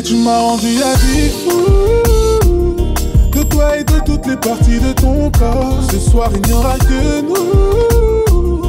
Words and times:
Mais 0.00 0.06
tu 0.06 0.14
m'as 0.14 0.38
rendu 0.38 0.82
addict 0.82 1.34
fou. 1.44 2.40
De 3.32 3.42
toi 3.42 3.76
et 3.76 3.84
de 3.84 4.00
toutes 4.06 4.24
les 4.26 4.36
parties 4.36 4.80
de 4.80 4.94
ton 4.94 5.30
corps. 5.38 5.76
Ce 5.92 5.98
soir 5.98 6.30
il 6.34 6.40
n'y 6.40 6.54
aura 6.54 6.78
que 6.78 7.20
nous. 7.20 8.62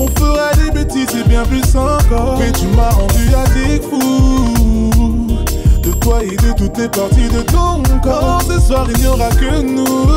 On 0.00 0.08
fera 0.18 0.54
des 0.54 0.70
bêtises 0.70 1.14
et 1.14 1.28
bien 1.28 1.42
plus 1.42 1.76
encore. 1.76 2.38
Mais 2.38 2.50
tu 2.52 2.64
m'as 2.68 2.88
rendu 2.88 3.28
addict 3.44 3.84
fou. 3.90 5.26
De 5.82 5.92
toi 6.00 6.24
et 6.24 6.36
de 6.36 6.52
toutes 6.56 6.78
les 6.78 6.88
parties 6.88 7.28
de 7.28 7.42
ton 7.42 7.82
corps. 8.02 8.40
Ce 8.48 8.58
soir 8.66 8.86
il 8.90 9.02
n'y 9.02 9.06
aura 9.06 9.28
que 9.28 9.60
nous. 9.60 10.08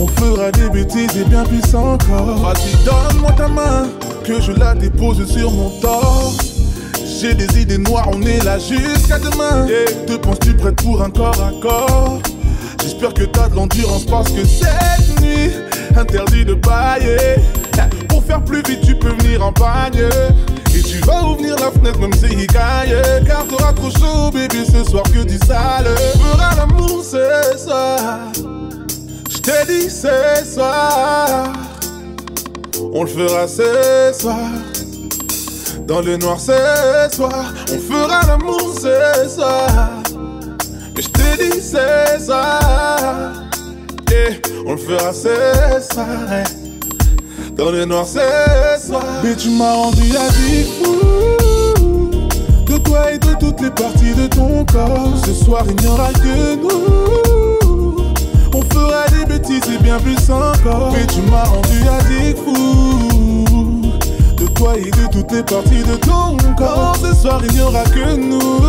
On 0.00 0.06
fera 0.06 0.52
des 0.52 0.70
bêtises 0.70 1.16
et 1.16 1.24
bien 1.24 1.42
plus 1.42 1.74
encore. 1.74 2.36
Vas-y 2.42 2.84
donne-moi 2.84 3.32
ta 3.32 3.48
main 3.48 3.88
Que 4.22 4.40
je 4.40 4.52
la 4.52 4.76
dépose 4.76 5.26
sur 5.26 5.50
mon 5.50 5.70
torse 5.80 6.49
j'ai 7.20 7.34
des 7.34 7.60
idées 7.60 7.78
noires, 7.78 8.08
on 8.12 8.22
est 8.22 8.42
là 8.44 8.58
jusqu'à 8.58 9.18
demain. 9.18 9.66
Te 10.06 10.16
penses-tu 10.16 10.54
prête 10.54 10.76
pour 10.76 11.02
un 11.02 11.10
corps 11.10 11.42
à 11.42 11.52
corps? 11.60 12.18
J'espère 12.82 13.12
que 13.12 13.24
t'as 13.24 13.48
de 13.48 13.56
l'endurance 13.56 14.06
parce 14.06 14.30
que 14.30 14.44
cette 14.44 15.20
nuit, 15.20 15.50
interdit 15.96 16.44
de 16.44 16.54
bailler. 16.54 17.36
Pour 18.08 18.24
faire 18.24 18.42
plus 18.42 18.62
vite, 18.62 18.80
tu 18.82 18.94
peux 18.94 19.12
venir 19.22 19.44
en 19.44 19.52
pagne. 19.52 20.02
Et 20.74 20.82
tu 20.82 20.98
vas 20.98 21.24
ouvrir 21.24 21.56
la 21.56 21.70
fenêtre 21.70 21.98
même 21.98 22.12
si 22.14 22.26
il 22.32 22.46
gagne. 22.46 22.96
Car 23.26 23.46
t'auras 23.46 23.72
trop 23.74 23.90
chaud, 23.90 24.30
bébé, 24.32 24.64
ce 24.64 24.82
soir 24.88 25.02
que 25.04 25.22
du 25.24 25.36
sale. 25.46 25.88
Fera 26.14 26.54
l'amour 26.56 27.02
ce 27.04 27.58
soir. 27.58 28.18
Je 29.28 29.38
te 29.38 29.66
dis 29.66 29.90
ce 29.90 30.54
soir. 30.54 31.52
On 32.94 33.02
le 33.02 33.08
fera 33.08 33.46
ce 33.46 34.18
soir. 34.18 34.38
Dans 35.90 36.00
le 36.02 36.16
noir 36.16 36.38
ce 36.38 36.52
soir, 37.12 37.52
on 37.72 37.78
fera 37.80 38.20
l'amour 38.24 38.72
ce 38.76 39.28
soir. 39.28 39.66
Mais 40.94 41.02
je 41.02 41.08
te 41.08 41.36
dis 41.36 41.60
ce 41.60 42.24
soir, 42.24 43.32
eh, 44.12 44.40
on 44.64 44.70
le 44.74 44.76
fera 44.78 45.12
ce 45.12 45.34
soir. 45.92 46.06
eh. 46.30 47.50
Dans 47.56 47.72
le 47.72 47.84
noir 47.86 48.06
ce 48.06 48.20
soir. 48.86 49.02
Mais 49.24 49.34
tu 49.34 49.50
m'as 49.50 49.74
rendu 49.74 50.16
addict 50.16 50.70
fou 50.80 50.94
De 52.72 52.78
toi 52.78 53.10
et 53.12 53.18
de 53.18 53.34
toutes 53.40 53.60
les 53.60 53.70
parties 53.70 54.14
de 54.14 54.28
ton 54.28 54.64
corps. 54.66 55.10
Ce 55.26 55.34
soir 55.34 55.64
il 55.68 55.74
n'y 55.74 55.88
aura 55.88 56.12
que 56.12 56.54
nous. 56.54 57.96
On 58.54 58.62
fera 58.62 59.06
des 59.08 59.24
bêtises 59.24 59.68
et 59.74 59.82
bien 59.82 59.98
plus 59.98 60.30
encore. 60.30 60.92
Mais 60.92 61.04
tu 61.08 61.20
m'as 61.22 61.42
rendu 61.42 61.80
addict 61.98 62.38
fou 62.44 62.89
toi 64.60 64.76
et 64.76 64.90
de 64.90 65.06
toutes 65.10 65.32
les 65.32 65.42
parties 65.42 65.82
de 65.82 65.96
ton 65.96 66.36
corps. 66.54 66.94
Ce 67.02 67.14
soir, 67.22 67.40
il 67.48 67.54
n'y 67.54 67.62
aura 67.62 67.82
que 67.84 68.14
nous. 68.14 68.60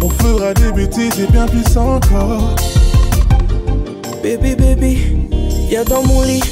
On 0.00 0.08
fera 0.08 0.54
des 0.54 0.70
bêtises 0.70 1.18
et 1.18 1.26
bien 1.32 1.46
plus 1.46 1.76
encore. 1.76 2.54
Baby, 4.22 4.54
baby, 4.54 4.98
viens 5.68 5.84
dans 5.84 6.04
mon 6.04 6.22
lit. 6.22 6.42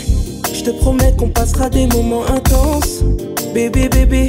Je 0.53 0.65
te 0.65 0.71
promets 0.71 1.15
qu'on 1.17 1.29
passera 1.29 1.69
des 1.71 1.87
moments 1.87 2.27
intenses. 2.27 3.05
Baby, 3.55 3.89
baby, 3.89 4.27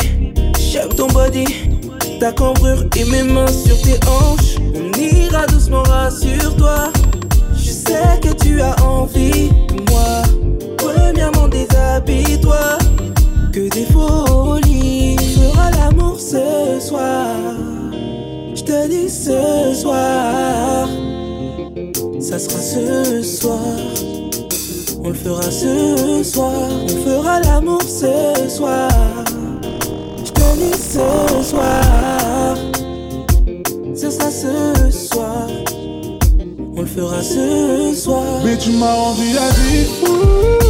j'aime 0.60 0.90
ton 0.90 1.08
body. 1.08 1.46
Ta 2.20 2.32
cambrure 2.32 2.86
et 2.96 3.06
mes 3.06 3.24
mains 3.24 3.48
sur 3.48 3.80
tes 3.82 4.00
hanches. 4.08 4.58
On 4.76 4.92
ira 5.00 5.48
doucement, 5.48 5.84
rassure-toi. 5.84 6.92
Je 7.56 7.72
sais 7.72 8.20
que 8.22 8.34
tu 8.34 8.62
as 8.62 8.76
envie 8.84 9.50
de 9.50 9.92
moi. 9.92 10.22
Premièrement, 10.78 11.48
déshabille-toi. 11.48 12.77
Que 13.58 13.68
des 13.70 13.86
folies. 13.86 15.16
Fera 15.18 15.72
l'amour 15.72 16.20
ce 16.20 16.80
soir. 16.80 17.56
Je 18.54 18.62
te 18.62 18.88
dis 18.88 19.10
ce 19.10 19.74
soir. 19.74 20.88
Ça 22.20 22.38
sera 22.38 22.60
ce 22.60 23.24
soir. 23.24 23.58
On 25.04 25.10
le 25.10 25.16
fera 25.16 25.50
ce 25.50 26.22
soir. 26.24 26.52
On 26.84 27.04
fera 27.04 27.40
l'amour 27.40 27.82
ce 27.82 28.48
soir. 28.48 28.92
Je 30.24 30.32
te 30.32 30.58
dis 30.60 30.78
ce 30.78 31.44
soir. 31.44 32.56
Ce 33.96 34.12
sera 34.12 34.30
ce 34.30 34.92
soir. 34.92 35.48
On 36.76 36.82
le 36.82 36.86
fera 36.86 37.24
ce 37.24 37.92
soir. 37.96 38.24
Mais 38.46 38.56
tu 38.56 38.70
m'as 38.74 38.94
rendu 38.94 39.36
addict 39.36 39.90
fou 40.00 40.18
De 40.62 40.67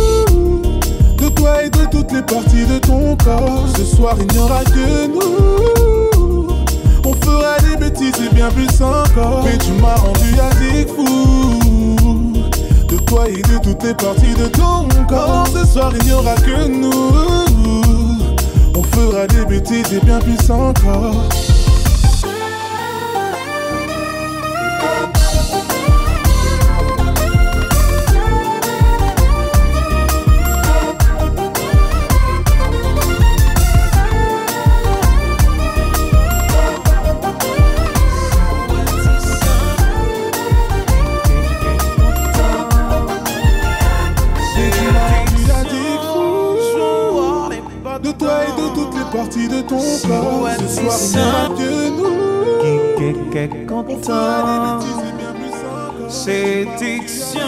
toi 1.37 1.63
et 1.63 1.69
de 1.69 1.85
toutes 1.89 2.11
les 2.11 2.21
parties 2.21 2.65
de 2.65 2.79
ton 2.79 3.15
corps. 3.17 3.65
Ce 3.75 3.83
soir, 3.83 4.15
il 4.19 4.27
n'y 4.27 4.39
aura 4.39 4.63
que 4.63 5.07
nous. 5.07 6.47
On 7.05 7.13
fera 7.13 7.57
des 7.59 7.77
bêtises 7.77 8.19
et 8.25 8.33
bien 8.33 8.49
plus 8.49 8.81
encore. 8.81 9.43
Mais 9.43 9.57
tu 9.57 9.71
m'as 9.73 9.95
rendu 9.95 10.39
addict 10.39 10.89
fou 10.89 12.33
De 12.89 12.97
toi 13.05 13.29
et 13.29 13.41
de 13.41 13.63
toutes 13.63 13.83
les 13.83 13.93
parties 13.93 14.35
de 14.37 14.47
ton 14.47 14.87
corps. 15.07 15.47
Ce 15.53 15.65
soir, 15.65 15.91
il 15.99 16.05
n'y 16.05 16.13
aura 16.13 16.35
que 16.35 16.67
nous. 16.67 17.13
On 18.75 18.83
fera 18.83 19.27
des 19.27 19.45
bêtises 19.45 19.93
et 19.93 20.05
bien 20.05 20.19
plus 20.19 20.49
encore. 20.49 21.29
On 53.39 53.79
encore. 53.79 54.81
Séduction, 56.09 57.41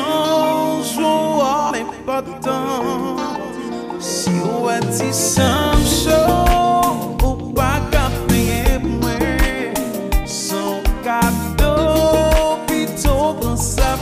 joie 0.83 1.72
les 1.73 1.85
potins. 2.05 3.17
Si 4.00 4.29
est-il 4.29 5.11
simple, 5.11 5.88
chaud, 6.03 7.16
ou 7.23 7.53
pas 7.53 7.81
payer. 8.27 8.79
Son 10.27 10.83
cadeau, 11.03 12.59
plutôt 12.67 13.33
dans 13.41 13.57
sa. 13.57 13.97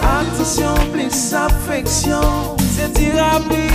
Attention, 0.00 0.74
plus 0.92 1.34
affection, 1.34 2.56
c'est. 2.74 3.67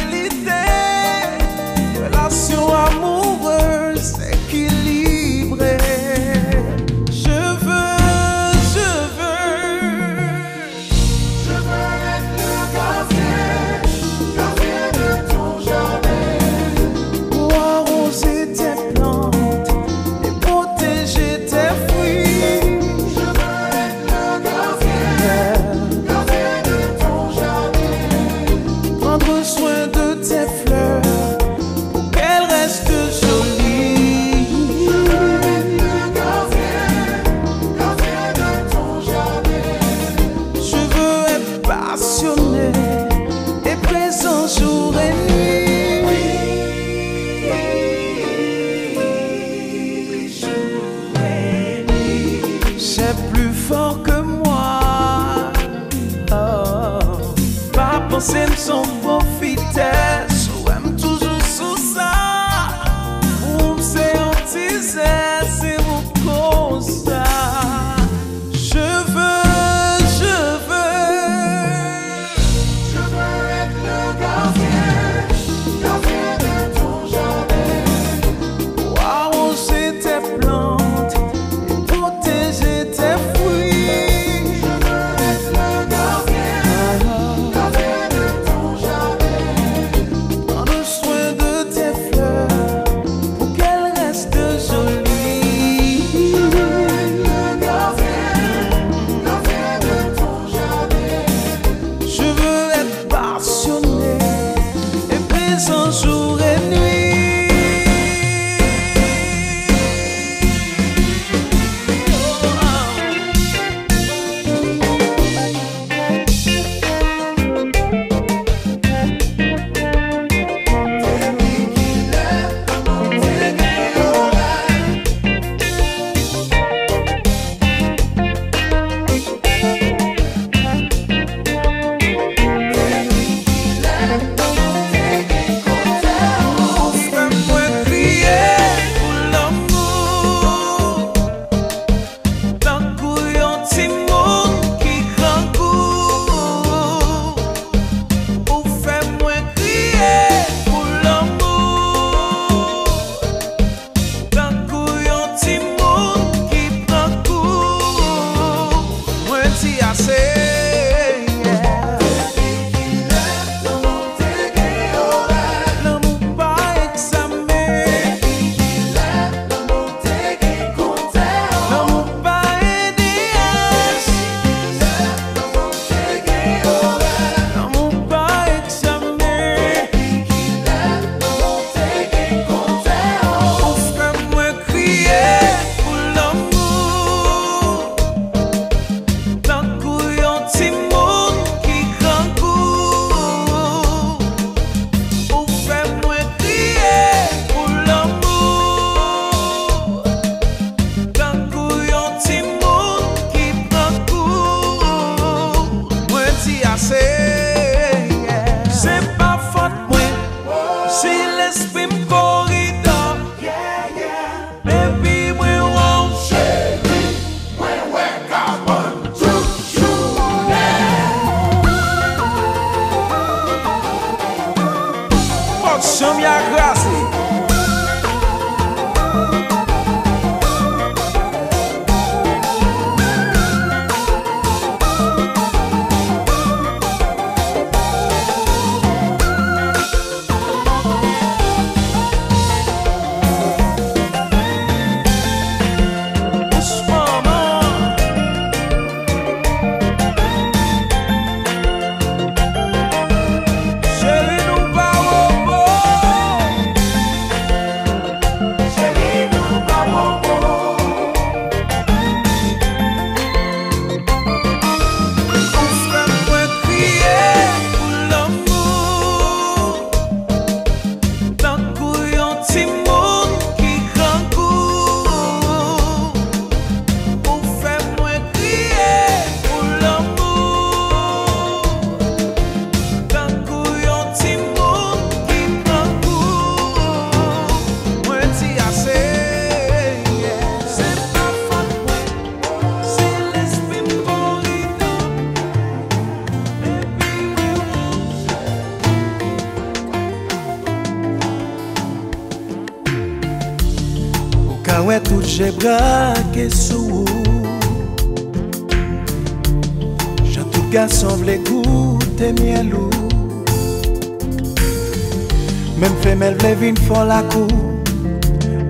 Femel 316.14 316.36
vle 316.38 316.52
vin 316.62 316.76
fon 316.86 317.08
la 317.10 317.24
kou. 317.34 317.48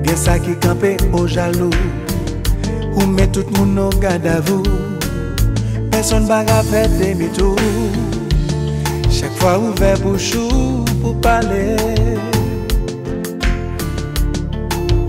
Gen 0.05 0.15
sa 0.15 0.38
ki 0.39 0.53
kampe 0.63 0.93
o 1.12 1.25
jalou. 1.27 1.75
Ou 2.93 3.07
men 3.09 3.33
tout 3.35 3.50
moun 3.57 3.73
nou 3.75 3.91
gada 4.00 4.38
vou 4.47 4.63
Person 5.91 6.23
baga 6.29 6.62
fè 6.69 6.85
demi 6.93 7.27
tou. 7.35 7.59
Chak 9.12 9.35
fwa 9.41 9.57
ouve 9.57 9.91
bouchou 10.05 10.85
pou 11.01 11.12
pale. 11.25 11.75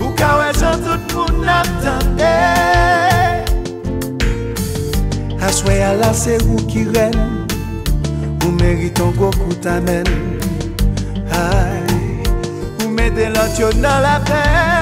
Ou 0.01 0.11
kawe 0.19 0.51
jan 0.59 0.83
tout 0.83 1.15
moun 1.15 1.55
ap 1.55 1.71
tante 1.87 2.35
Aswe 5.39 5.79
ala 5.87 6.11
se 6.11 6.35
ou 6.49 6.67
ki 6.67 6.83
ren. 6.91 7.15
Ou 8.43 8.51
meriton 8.59 9.15
go 9.15 9.31
kouta 9.39 9.79
men 9.87 10.24
turn 13.53 13.83
all 13.83 14.03
là 14.03 14.19
thế. 14.25 14.74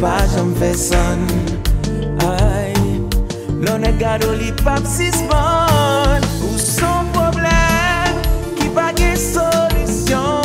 pa 0.00 0.18
jom 0.34 0.54
fe 0.54 0.74
son. 0.74 1.26
Ay, 2.22 2.74
lonet 3.64 3.98
gado 3.98 4.32
li 4.32 4.52
pap 4.64 4.84
sisman 4.86 6.22
bon. 6.22 6.48
Ou 6.48 6.58
son 6.58 7.10
problem 7.14 8.20
ki 8.58 8.68
pa 8.76 8.92
ge 8.98 9.10
solisyon. 9.18 10.38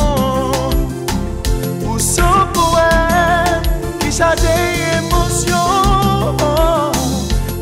Ou 1.85 1.99
son 1.99 2.49
poem 2.57 3.61
ki 4.01 4.09
chaje 4.17 4.55
emosyon. 4.97 5.61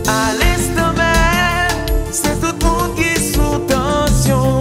A 0.07 0.21
l'estomen, 0.39 1.67
se 2.11 2.31
tout 2.39 2.57
moun 2.63 2.95
ki 2.95 3.11
sou 3.19 3.59
tensyon 3.67 4.59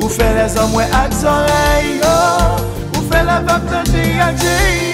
Ou 0.00 0.08
fe 0.08 0.28
les 0.36 0.56
omwe 0.60 0.84
ak 0.92 1.12
zorey 1.20 2.00
Ou 2.04 3.04
fe 3.08 3.22
la 3.24 3.40
pap 3.46 3.64
tante 3.70 4.04
ak 4.28 4.40
jey 4.42 4.93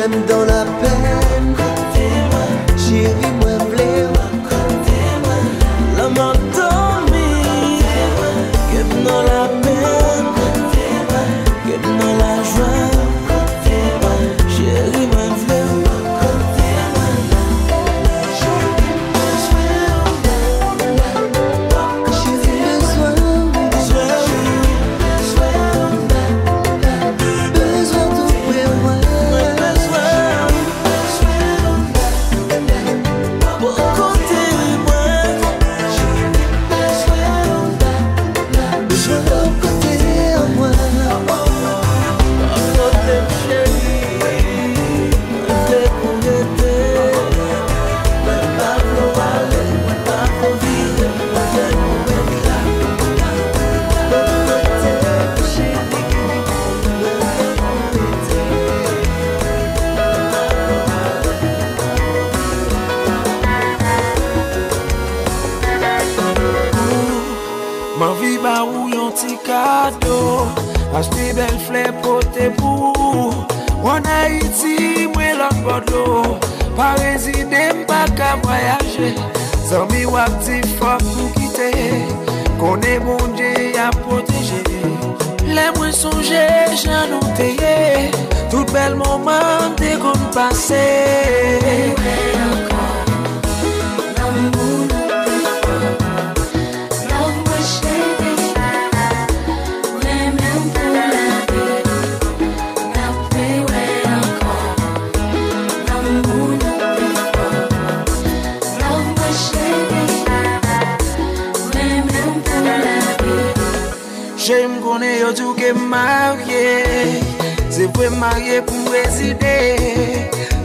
can 0.00 0.26
don't 0.26 0.48
I 0.50 0.64
pay? 0.80 1.49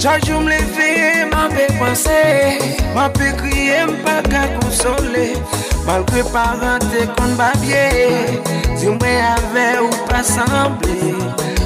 Chak 0.05 0.21
jou 0.29 0.37
m 0.37 0.45
leve, 0.45 1.25
m 1.25 1.31
apè 1.33 1.63
panse, 1.79 2.17
m 2.93 2.97
apè 3.01 3.31
kriye, 3.39 3.79
m 3.89 3.93
pa 4.05 4.19
ka 4.21 4.43
konsole 4.59 5.31
Malkwe 5.87 6.21
parante 6.29 7.07
kon 7.15 7.33
babye, 7.39 7.87
zi 8.77 8.93
mwe 8.93 9.13
ave 9.31 9.63
ou 9.81 9.89
pa 10.05 10.21
sanble 10.21 10.93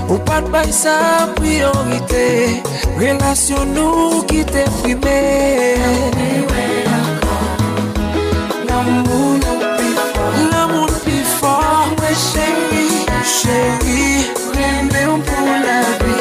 Ou 0.07 0.21
pat 0.23 0.47
bay 0.53 0.71
sa 0.71 1.27
priorite, 1.35 2.63
relasyon 2.95 3.75
nou 3.75 4.23
ki 4.31 4.45
te 4.47 4.63
prime. 4.79 5.19
Anyway 5.91 6.79
L'amour 8.71 9.35
L'amour 10.47 10.87
plus 11.03 11.27
fort, 11.43 11.91
ouais 11.99 12.15
chérie, 12.31 13.03
chérie, 13.35 14.31
rien 14.55 14.87
pour 15.27 15.51
la 15.67 15.81
vie. 16.07 16.18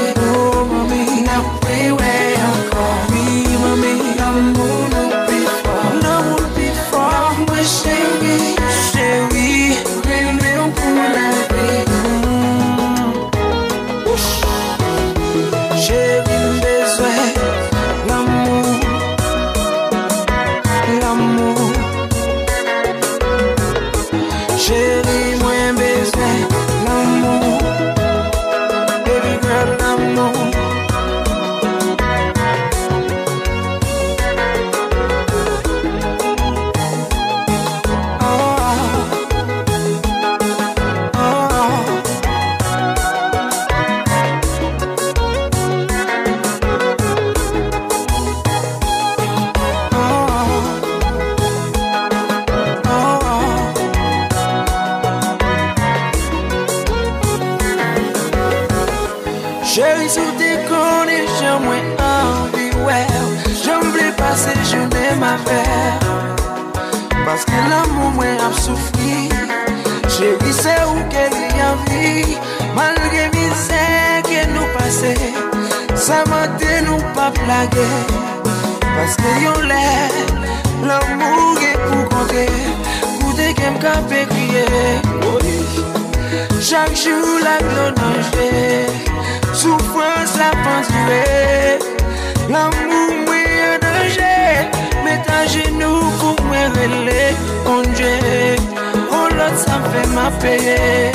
Sa 99.58 99.78
mfe 99.78 100.02
ma 100.14 100.26
peye 100.40 101.12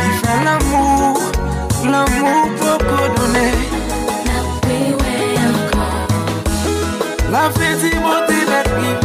Ki 0.00 0.10
fè 0.20 0.34
l'amou 0.44 1.14
L'amou 1.92 2.42
pou 2.58 2.76
kodone 2.88 3.46
La 7.32 7.44
fè 7.54 7.68
ti 7.80 7.92
moti 8.04 8.40
let 8.50 8.68
ki 8.78 9.01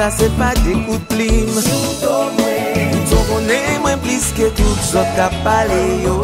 la 0.00 0.10
se 0.10 0.26
pa 0.38 0.50
de 0.64 0.72
kout 0.86 1.02
plim 1.08 1.48
Souto 1.66 2.14
mwen 2.36 2.94
Souto 3.10 3.40
mwen 3.44 3.80
mwen 3.84 4.00
plis 4.00 4.32
ke 4.38 4.48
tout 4.56 4.86
zot 4.92 5.16
kap 5.18 5.34
pale 5.44 5.82
yo 6.06 6.16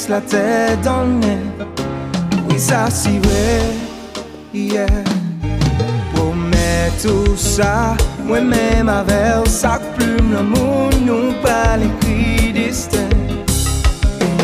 richesse 0.00 0.08
la 0.08 0.20
tête 0.20 0.80
dans 0.82 1.02
le 1.02 1.12
nez. 1.12 1.38
Oui, 2.48 2.58
ça 2.58 2.88
c'est 2.90 3.18
vrai, 3.18 3.60
yeah. 4.54 4.86
Promets 6.14 6.90
tout 7.02 7.36
ça, 7.36 7.96
moi-même 8.24 8.88
avec 8.88 9.46
sac 9.46 9.82
plume, 9.96 10.32
l'amour 10.32 10.90
nous 11.04 11.32
pas 11.42 11.76
l'écrit 11.76 12.52
destin. 12.52 13.08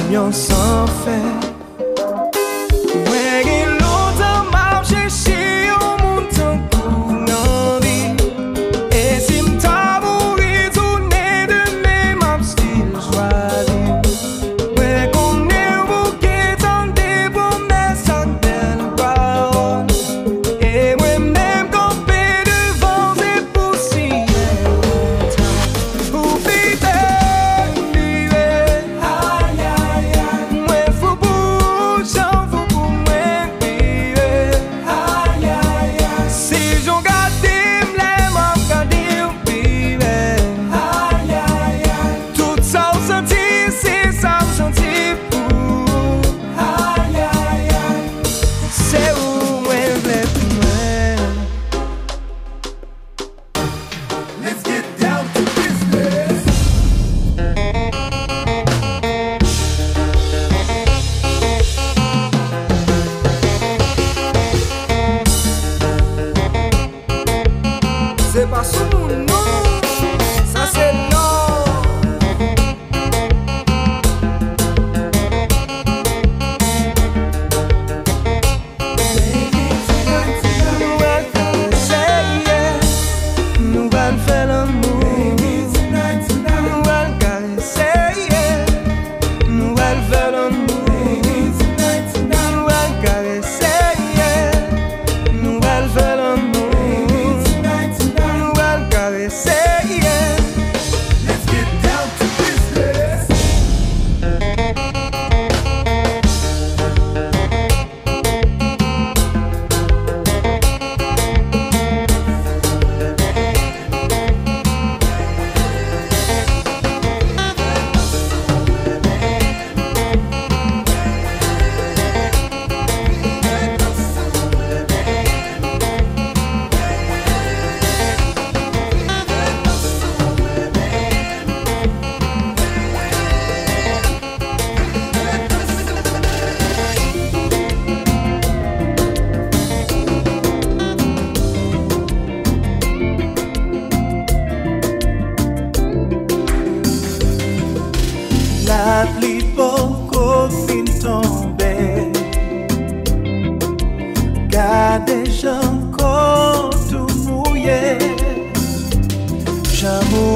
Union 0.08 0.32
sans 0.32 0.86
fait. 1.04 1.45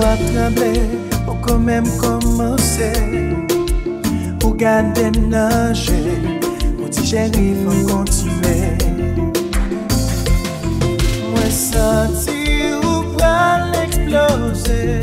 ap 0.03 0.19
tremble 0.33 0.73
Ou 1.27 1.37
komem 1.37 1.85
komanse. 1.99 2.93
Ou 4.45 4.55
gade 4.55 5.11
nage 5.29 6.01
Ou 6.81 6.89
di 6.89 7.07
jeri 7.07 7.55
fon 7.65 7.85
kontime 7.89 8.77
Mwen 11.31 11.51
santi 11.51 12.75
ou 12.83 13.05
pral 13.17 13.73
eksplose. 13.85 15.00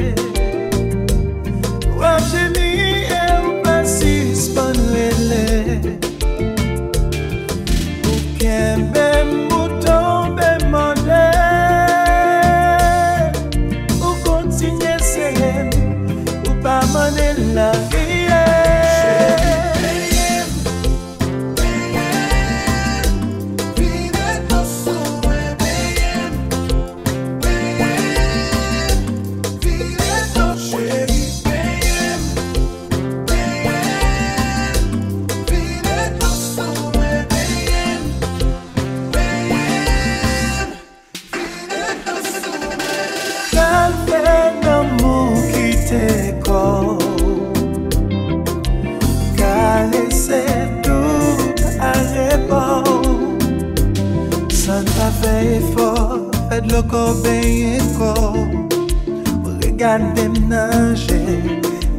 Gade 59.97 60.13
dem 60.13 60.33
nan 60.49 60.95
jè 60.95 61.17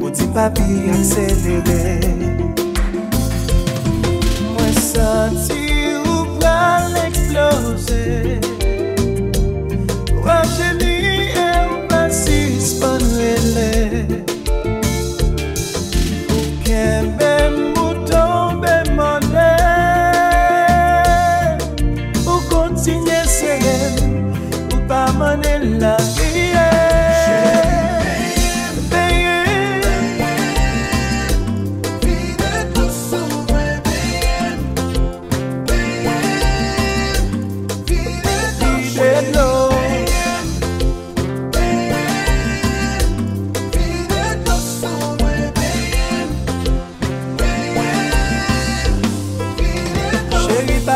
Ou 0.01 0.11
di 0.11 0.27
papi 0.35 0.63
akselere. 0.95 2.38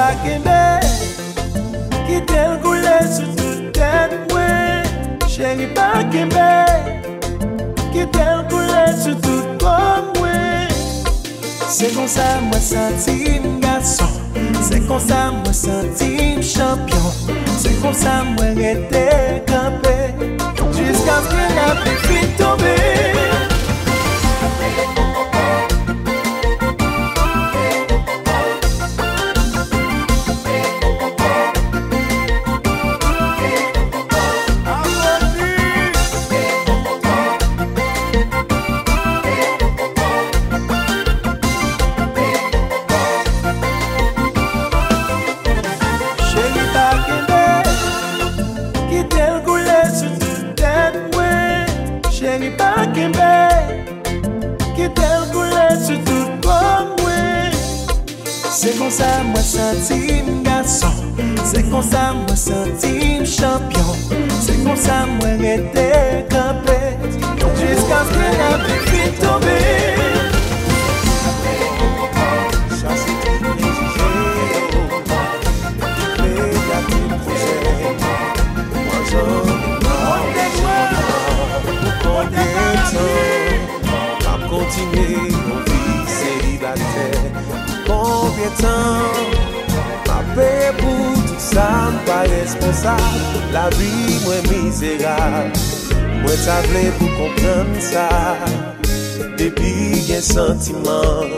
sa 0.03 0.15
kembe 0.25 0.63
Ki 2.07 2.19
tel 2.27 2.59
goule 2.63 2.97
sou 3.15 3.29
tout 3.39 3.71
tèt 3.77 4.11
mwen. 4.31 4.83
Chéri 5.31 5.69
pa 5.77 6.03
kembe 6.13 6.49
Ki 7.93 8.07
tel 8.17 8.43
goule 8.51 8.85
sou 9.03 9.15
tout 9.25 9.47
kom 9.63 10.11
mwen. 10.19 10.73
Se 11.77 11.93
kon 11.95 12.09
sa 12.11 12.29
mwen 12.49 12.65
santi 12.71 13.39
m'gason 13.47 14.11
Se 14.69 14.83
kon 14.89 15.03
sa 15.09 15.29
mwen 15.39 15.55
santi 15.63 16.11
m'champion 16.41 17.39
Se 17.63 17.77
kon 17.83 17.95
sa 17.95 18.23
mwen 18.35 18.59
rete 18.59 19.07
kampe 19.51 19.97
Jiska 20.73 21.21
mwen 21.31 21.63
api 21.69 21.99
fin 22.09 22.35
tombe. 22.41 23.32
sa 96.43 96.59
vle 96.67 96.91
pou 96.99 97.07
kompran 97.15 97.69
sa. 97.79 98.09
Depi 99.39 100.03
gen 100.07 100.23
sentiman 100.23 101.31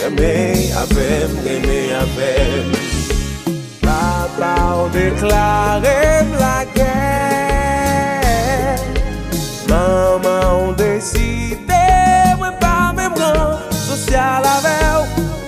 Reme 0.00 0.34
avem, 0.82 1.30
reme 1.44 1.80
avem. 1.94 2.68
Papa 3.84 4.54
ou 4.80 4.88
deklare 4.94 6.26
la 6.40 6.58
gen 6.74 6.90
Maman 9.70 10.46
ou 10.58 10.74
deside 10.74 11.84
Mwen 12.38 12.54
pa 12.62 12.92
mwen 12.96 13.10
bran 13.14 13.58
Sosyal 13.74 14.44
avew 14.56 15.00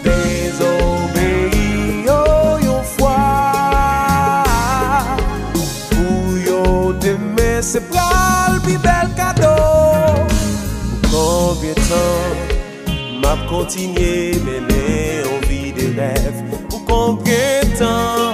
Dezobeyi 0.07 1.71
yo 2.07 2.23
yon 2.63 2.83
fwa. 2.95 3.19
Pou 5.91 6.39
yo 6.47 6.63
deme 7.03 7.51
se 7.63 7.81
plan 7.91 8.12
Mener 13.53 15.23
en 15.27 15.47
vie 15.47 15.73
de 15.73 15.93
combien 16.89 17.61
de 17.63 17.79
temps 17.79 18.33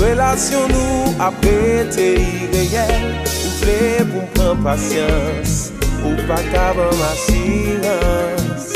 Relation 0.00 0.66
nous 0.66 1.14
après 1.20 1.86
été 1.86 2.14
irréel 2.14 3.22
Ou 3.26 3.48
voulez 3.58 4.02
pour 4.10 4.24
prendre 4.30 4.62
patience 4.62 5.72
Ou 6.06 6.16
pas 6.26 6.42
qu'avant 6.50 6.96
ma 6.96 7.14
silence. 7.28 8.72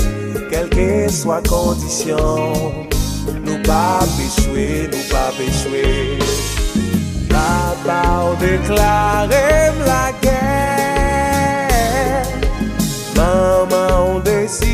Quelle 0.51 0.69
que 0.69 1.11
soit 1.11 1.43
condition 1.49 2.85
Nous 3.47 3.63
pas 3.63 4.01
péchouer, 4.19 4.91
nous 4.93 5.07
pas 5.11 5.33
péchouer. 5.39 6.19
Papa 7.31 8.03
ou 8.31 8.37
déclaré 8.37 9.73
la 9.87 10.13
guerre. 10.21 10.45
Maman 13.17 14.17
ou 14.17 14.21
décidé 14.21 14.74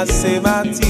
Matemati 0.00 0.89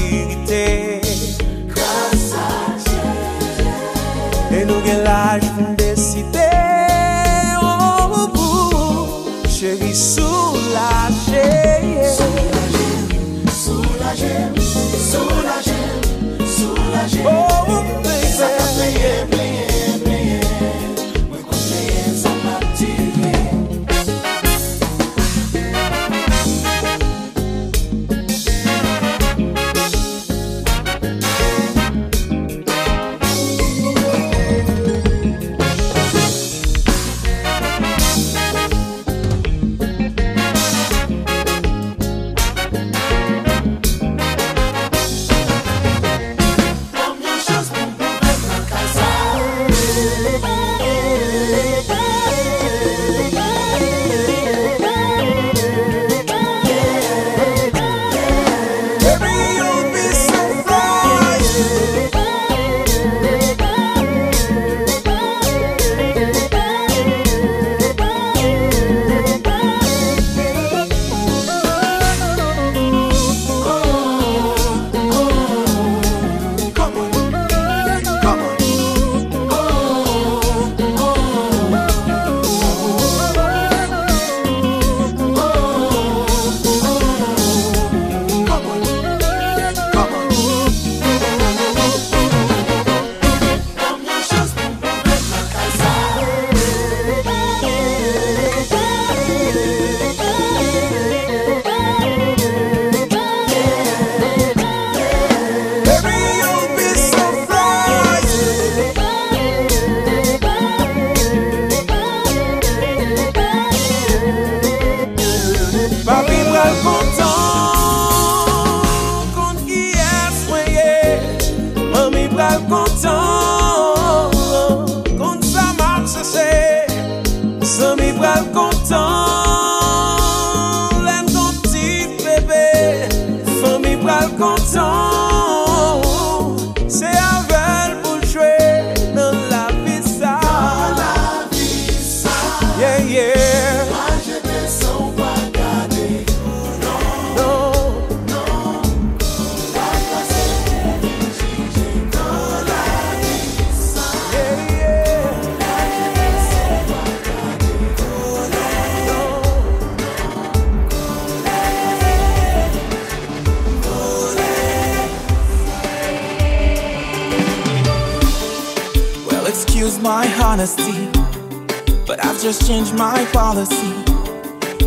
just 172.41 172.65
change 172.65 172.91
my 172.93 173.23
policy. 173.33 173.93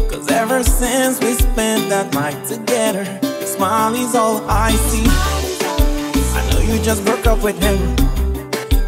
Cause 0.09 0.28
ever 0.28 0.64
since 0.64 1.20
we 1.20 1.34
spent 1.34 1.88
that 1.88 2.12
night 2.12 2.44
together, 2.46 3.05
your 3.22 3.46
smile 3.46 3.94
is 3.94 4.16
all 4.16 4.42
I 4.48 4.72
see. 4.72 5.05
I 6.34 6.50
know 6.50 6.59
you 6.74 6.82
just 6.82 7.05
broke 7.05 7.28
up 7.28 7.44
with 7.44 7.57
him, 7.62 7.78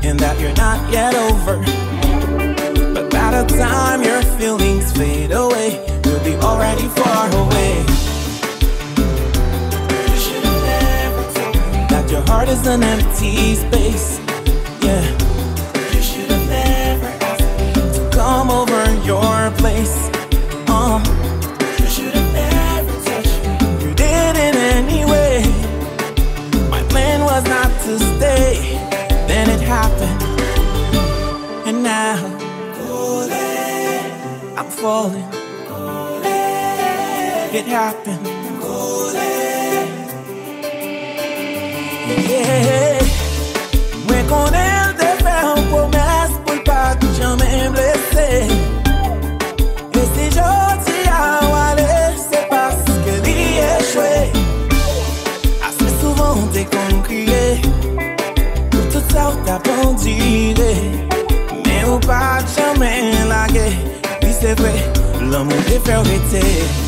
and 0.02 0.18
that 0.18 0.40
you're 0.40 0.54
not 0.54 0.92
yet 0.92 1.14
over. 1.14 1.58
But 2.92 3.08
by 3.10 3.40
the 3.40 3.46
time 3.56 4.02
your 4.02 4.22
feelings 4.36 4.92
fade 4.92 5.30
away, 5.30 5.86
you'll 6.04 6.24
be 6.24 6.34
already 6.34 6.88
far 6.88 7.28
away. 7.28 7.84
That 11.88 12.08
your 12.10 12.22
heart 12.22 12.48
is 12.48 12.66
an 12.66 12.82
empty 12.82 13.54
space, 13.54 14.18
yeah 14.82 15.15
place. 19.66 19.98
Uh. 20.68 20.98
You 21.80 21.86
should 21.94 22.14
have 22.18 22.32
never 22.42 22.96
touched 23.08 23.38
me. 23.46 23.54
You 23.82 23.90
did 24.04 24.34
it 24.46 24.56
anyway. 24.78 25.36
My 26.74 26.82
plan 26.92 27.18
was 27.30 27.42
not 27.54 27.70
to 27.84 27.92
stay. 28.12 28.52
Then 29.30 29.46
it 29.56 29.62
happened, 29.76 30.20
and 31.68 31.78
now 31.82 32.16
Golden. 32.78 34.04
I'm 34.58 34.70
falling. 34.82 35.28
Golden. 35.68 36.30
It 37.58 37.66
happened. 37.78 38.24
Golden. 38.62 39.86
Yeah. 42.30 42.75
troféu 65.86 66.02
reter 66.02 66.85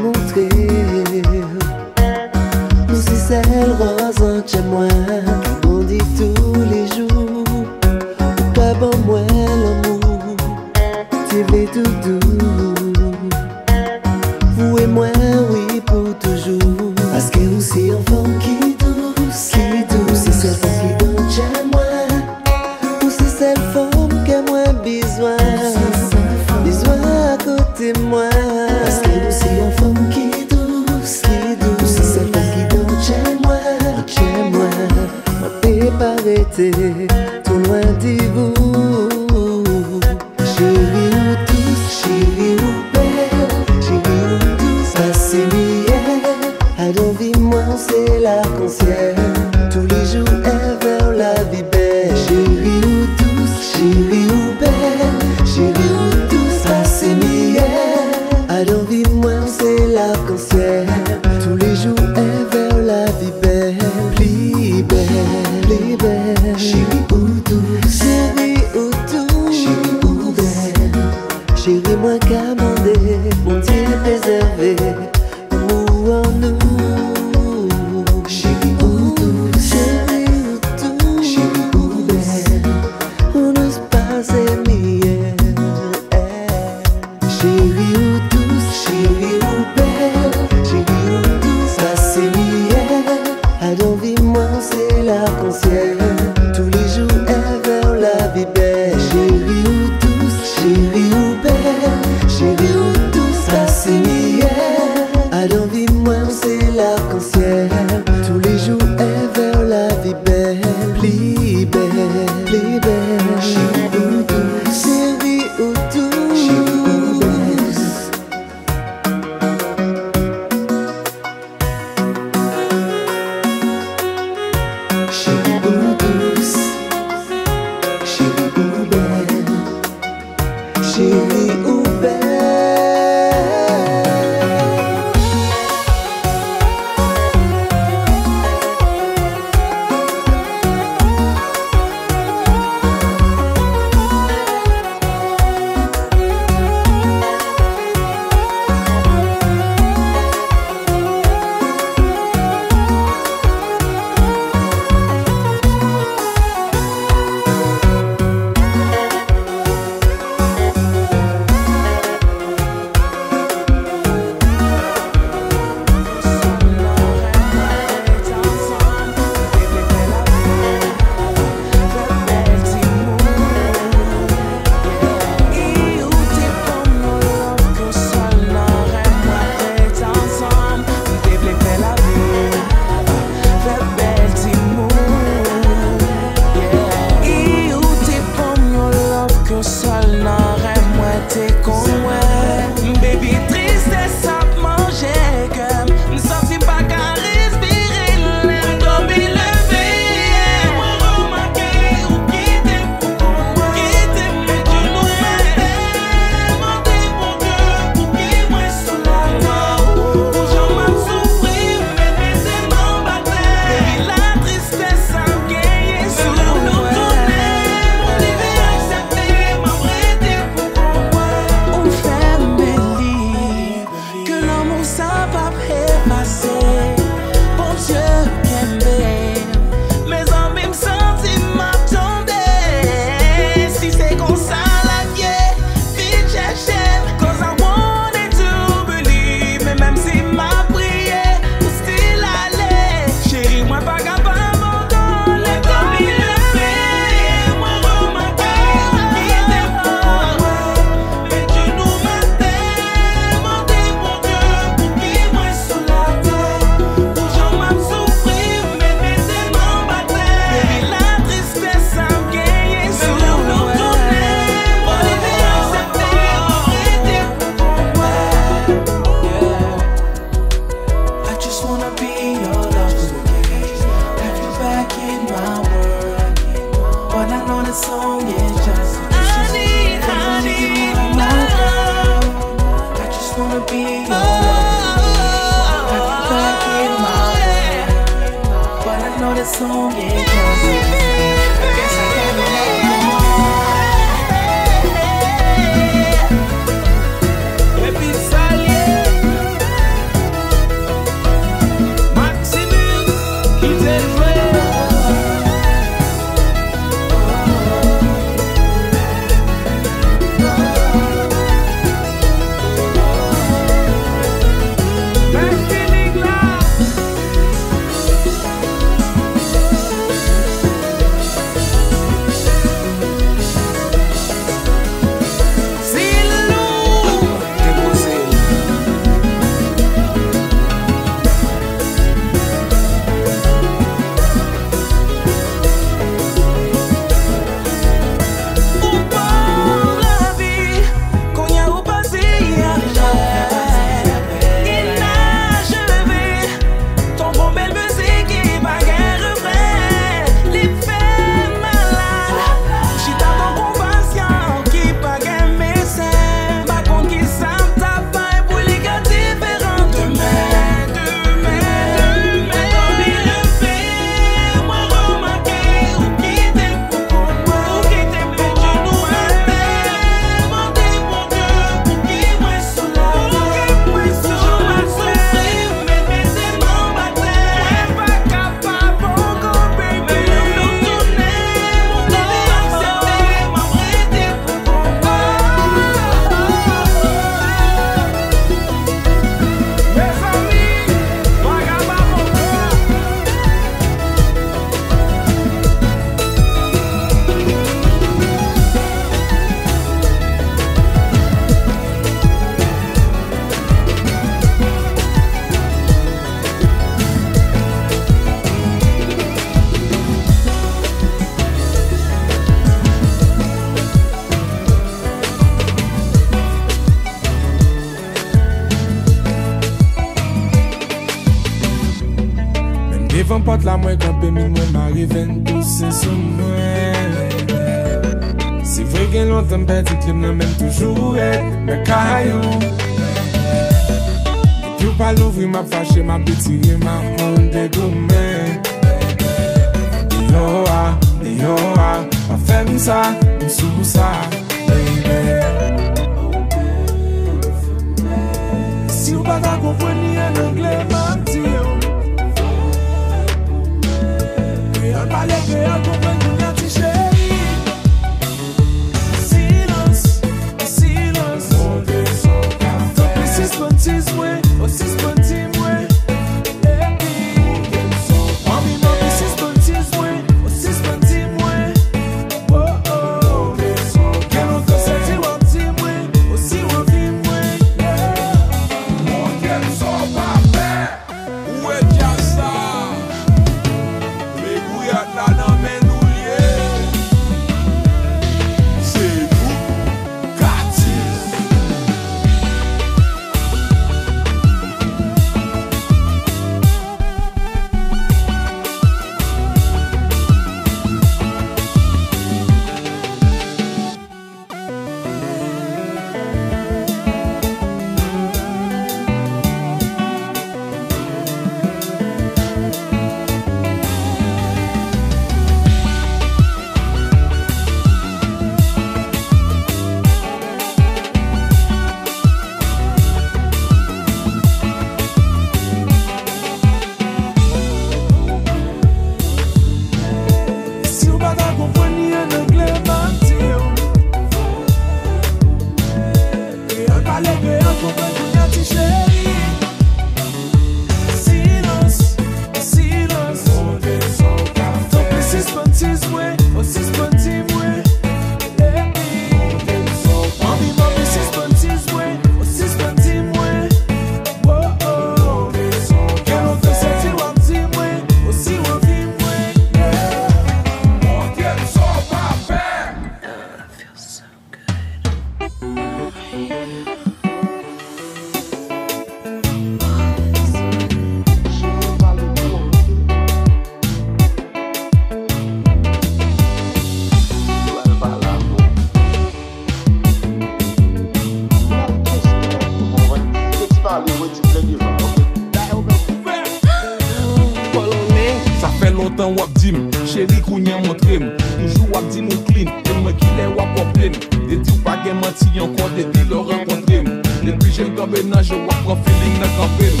lontan 589.02 589.36
wap 589.36 589.50
dim 589.58 589.90
Chéri 590.06 590.40
kounyen 590.42 590.82
montrem. 590.86 591.32
Toujou 591.56 591.86
wap 591.92 592.04
dim 592.12 592.28
ou 592.30 592.44
klin 592.46 592.68
E 592.68 592.94
mwen 593.00 593.16
ki 593.18 593.28
le 593.36 593.48
wap 593.56 593.78
opten 593.80 594.14
Deti 594.48 594.70
ou 594.72 594.80
pa 594.84 594.96
gen 595.04 595.18
manti 595.20 595.48
ankon 595.58 595.76
kon 595.76 595.96
Deti 595.96 596.24
lor 596.30 596.46
renkontrem 596.50 597.08
Depi 597.42 597.74
jen 597.74 597.94
kambe 597.96 598.22
nan 598.30 598.44
je 598.44 598.58
wap 598.66 598.82
pran 598.86 599.02
feeling 599.06 599.38
nan 599.42 599.54
kampem 599.58 600.00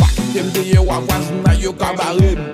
Pakitem 0.00 0.52
deye 0.56 0.84
wap 0.88 1.08
waz 1.10 1.30
Nan 1.44 1.60
yo 1.60 1.72
kabarem 1.72 2.44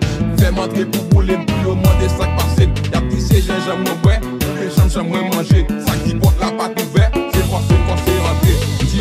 Fèm 0.40 0.62
antre 0.62 0.86
pou 0.90 1.10
boulem 1.12 1.46
Pou 1.50 1.70
yo 1.70 1.76
mande 1.82 2.10
sak 2.16 2.32
pasen 2.38 2.74
Yap 2.92 3.10
di 3.10 3.20
se 3.22 3.42
jen 3.42 3.60
jen 3.66 3.84
mwen 3.84 4.00
bwe 4.04 4.18
Ou 4.22 4.56
ke 4.58 4.70
jen 4.70 4.96
jen 4.96 5.12
mwen 5.12 5.30
manje 5.34 5.66
Sak 5.86 6.06
ki 6.06 6.18
pot 6.22 6.42
la 6.42 6.54
pat 6.58 6.82
ouve 6.82 7.13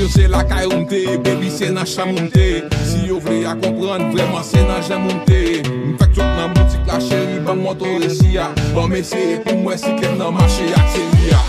yo 0.04 0.10
se 0.10 0.28
la 0.28 0.44
kay 0.44 0.68
baby 1.24 1.50
se 1.50 1.72
nan 1.72 1.86
chan 1.86 2.14
Si 2.84 3.08
yo 3.08 3.20
vle 3.20 3.46
a 3.46 3.56
kompran, 3.56 4.12
vreman 4.12 4.44
se 4.44 4.62
nan 4.68 4.82
jen 4.84 5.00
mounte 5.00 5.64
Mfek 5.64 6.12
chok 6.16 6.26
nan 6.38 6.54
boutik 6.54 6.86
la 6.88 7.00
chéri, 7.00 7.40
ban 7.46 7.58
mwoto 7.58 7.86
resi 8.00 8.34
ya. 8.34 8.50
Ban 8.76 8.90
pou 9.46 9.58
mwen 9.58 9.78
si 9.78 9.96
ken 10.02 10.18
nan 10.18 10.34
mache 10.34 10.68
ak 10.76 10.94
ya 11.32 11.40